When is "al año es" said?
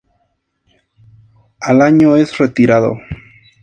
1.59-2.35